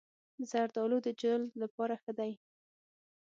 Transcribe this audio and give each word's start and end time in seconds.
زردالو 0.49 0.97
د 1.03 1.07
جلد 1.21 1.49
لپاره 1.61 1.95
ښه 2.03 2.11
دی. 2.19 2.31